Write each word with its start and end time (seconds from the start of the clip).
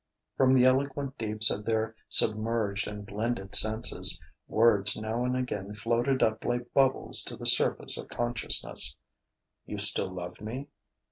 From 0.35 0.55
the 0.55 0.65
eloquent 0.65 1.15
deeps 1.19 1.51
of 1.51 1.63
their 1.63 1.95
submerged 2.09 2.87
and 2.87 3.05
blended 3.05 3.53
senses, 3.53 4.19
words 4.47 4.97
now 4.99 5.23
and 5.23 5.37
again 5.37 5.75
floated 5.75 6.23
up 6.23 6.43
like 6.43 6.73
bubbles 6.73 7.21
to 7.25 7.37
the 7.37 7.45
surface 7.45 7.99
of 7.99 8.07
consciousness: 8.09 8.95
"You 9.67 9.77
still 9.77 10.09
love 10.11 10.41
me?" 10.41 10.69